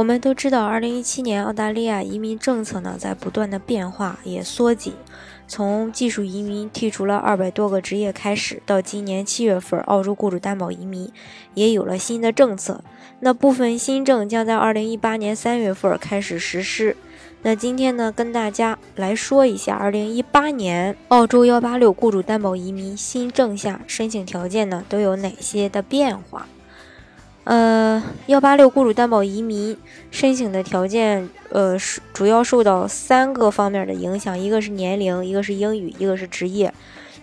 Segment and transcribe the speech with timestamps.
[0.00, 4.94] 我们都知道，二零一七年澳大利亚移民政策呢在不断的变化，也缩紧。
[5.46, 11.12] 从技术移民剔除了二百多个职业开始，到今年七月份，澳洲雇主担保移民
[11.52, 12.82] 也有了新的政策。
[13.18, 16.96] 那部分新政将在二零一八年三月份开始实施。
[17.42, 26.46] 那今天呢，跟大家来说一下二零一八年澳洲幺八六雇主担保移民新政下申请条件呢都有哪些的变化。
[27.50, 29.76] 呃，幺八六雇主担保移民
[30.12, 36.72] 申请的条件，呃，是主要受到三个方面的影响，一个是年龄，一个是英语，一个是职业。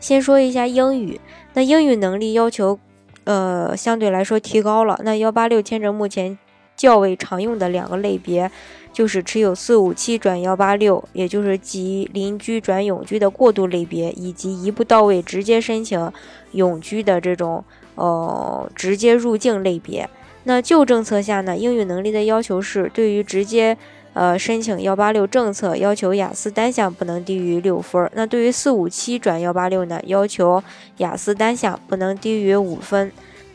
[0.00, 1.20] 先说一下英语，
[1.54, 2.76] 那英语能力要求，
[3.22, 4.98] 呃，相对来说提高了。
[5.04, 6.36] 那幺八六签证目前
[6.74, 8.50] 较为常用的两个类别，
[8.92, 16.12] 就是持有四五七转幺八六，也就是即邻居转永居的过渡类别，以及一步到位直接申请
[16.50, 17.62] 永居的这种。
[17.94, 20.06] 呃，直接入境类别。
[20.48, 23.76] 那旧政策下呢，英语能力的要求是，对于直接
[24.14, 28.08] 呃申请幺八六政策，要求雅思单项不能低于六分。
[28.14, 30.62] 那对于四五七转幺八六呢，要求
[30.98, 33.10] 雅思单项不能低于五分。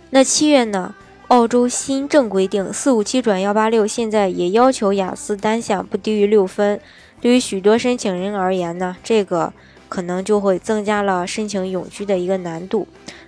[0.10, 0.94] 那七月呢，
[1.30, 6.78] 澳洲新政规定，四五七转幺八六现在也要求雅思单项不低于六分。
[7.22, 9.54] 对于许多申请人而言呢，这个
[9.88, 12.86] 可能就会增加了申请永居的一个难度。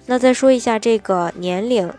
[0.08, 1.89] 那再说一下这个年龄，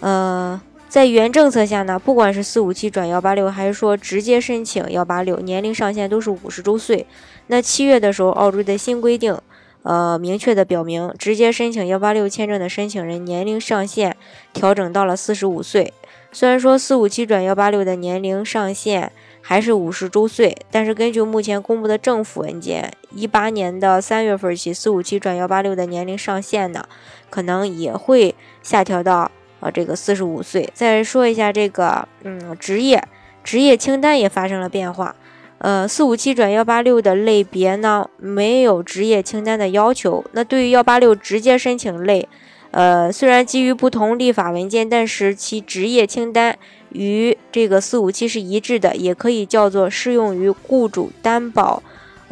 [0.00, 7.06] 呃，在原政策下呢，不管是四五七转幺八六，还是说直接申请幺八六，年龄上限都是五十周岁。
[7.48, 9.36] 那七月的时候，澳洲的新规定，
[9.82, 14.16] 呃，明确的表明，直接申请幺八六签证的申请人年龄上限
[14.52, 15.92] 调整到了四十五岁。
[16.32, 19.12] 虽然说四五七转幺八六的年龄上限。
[19.48, 26.84] 还是五十周岁，但是根据目前公布的政府文件，一八年的三月份起，四五七转幺八六的年龄上限呢，
[27.30, 29.30] 可能也会下调到
[29.60, 30.68] 呃这个四十五岁。
[30.74, 33.02] 再说一下这个嗯职业，
[33.42, 35.14] 职业清单也发生了变化，
[35.58, 42.28] 呃四五七转幺八六的类别呢没有职业清单的要求，那对于幺八六直接申请类。
[42.72, 46.58] 呃，虽然基于不同立法文件，但是其职业清单
[46.90, 51.82] 与这个四五七是一致的，也可以叫做适用于雇主担保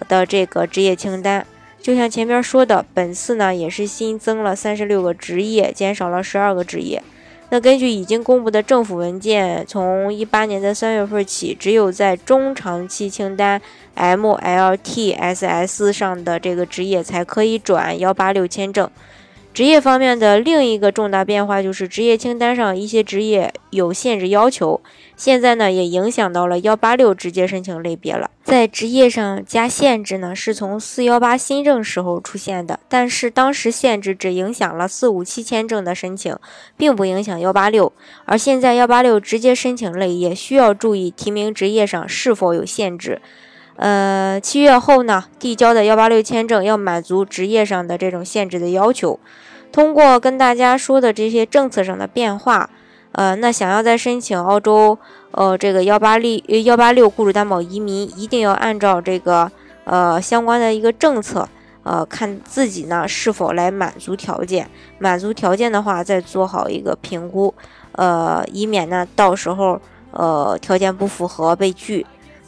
[0.06, 1.46] 的这个职业清单。
[1.80, 7.02] 就像前面说的，本次呢也是新增了三十六个职业，减少了十二个职业。
[7.50, 13.60] 那根据已经公布的政府文件，从一八年的三月份起，只有在中长期清单
[13.94, 18.90] MLTSS 上的这个职业才可以转幺八六签证。
[19.54, 24.80] 职业方面的另一个重大变化就是职业清单上一些职业有限制要求，
[25.16, 28.28] 现在呢也影响到了幺八六直接申请类别了。
[28.42, 36.36] 在职业上加限制呢，是从四幺八新政时候出现的，但是当时限制只影响了四五七签证的申请，
[36.76, 37.92] 并不影响幺八六。
[38.24, 43.22] 而现在幺八六直接申请类也需要注意提名职业上是否有限制。
[43.76, 49.18] 呃，七月后呢，递交的幺八六签证要满足职业上的这种限制的要求。
[49.72, 52.70] 通过跟大家说的这些政策上的变化，
[53.10, 54.96] 呃，那想要再申请澳洲，
[55.32, 59.50] 呃，这个幺八六幺八六雇主担保移民，一定要按照这个
[59.82, 61.48] 呃相关的一个政策，
[61.82, 64.70] 呃，看自己呢是否来满足条件，
[65.00, 67.52] 满足条件的话，再做好一个评估，
[67.92, 69.80] 呃，以免呢到时候
[70.12, 72.06] 呃条件不符合被拒。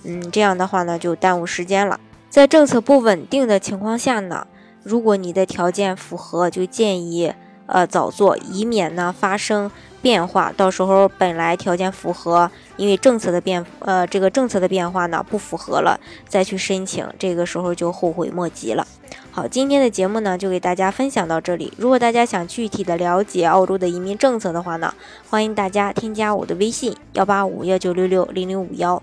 [0.08, 1.98] 嗯，这样的话呢，就耽误时间了。
[2.30, 4.46] 在政策不稳定的情况下呢，
[4.84, 7.34] 如果你的条件符合，就建议
[7.66, 9.70] 呃早做，以免呢发生
[10.00, 10.52] 变化。
[10.56, 15.98] 到时候本来条件符合，因为政策的变呃这个政策的变化呢不符合了，
[16.28, 18.86] 再去申请，这个时候就后悔莫及了。
[19.32, 21.72] 好，今天的节目呢就给大家分享到这里。
[21.76, 24.94] 如果大家想具体的了解澳洲的移民政策的话呢，
[25.28, 29.02] 欢迎大家添加我的微信幺八五幺九六六零零五幺。